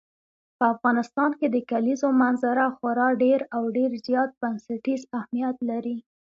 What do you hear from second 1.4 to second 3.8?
د کلیزو منظره خورا ډېر او